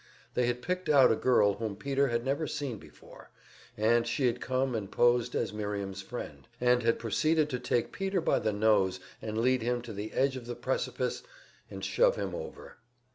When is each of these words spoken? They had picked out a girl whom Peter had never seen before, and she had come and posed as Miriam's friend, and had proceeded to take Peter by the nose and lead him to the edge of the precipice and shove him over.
They 0.33 0.47
had 0.47 0.63
picked 0.63 0.89
out 0.89 1.11
a 1.11 1.15
girl 1.15 1.53
whom 1.57 1.75
Peter 1.75 2.07
had 2.07 2.25
never 2.25 2.47
seen 2.47 2.79
before, 2.79 3.29
and 3.77 4.07
she 4.07 4.25
had 4.25 4.41
come 4.41 4.73
and 4.73 4.91
posed 4.91 5.35
as 5.35 5.53
Miriam's 5.53 6.01
friend, 6.01 6.47
and 6.59 6.81
had 6.81 6.97
proceeded 6.97 7.51
to 7.51 7.59
take 7.59 7.91
Peter 7.91 8.19
by 8.19 8.39
the 8.39 8.51
nose 8.51 8.99
and 9.21 9.37
lead 9.37 9.61
him 9.61 9.79
to 9.83 9.93
the 9.93 10.11
edge 10.13 10.35
of 10.35 10.47
the 10.47 10.55
precipice 10.55 11.21
and 11.69 11.85
shove 11.85 12.15
him 12.15 12.33
over. 12.33 12.77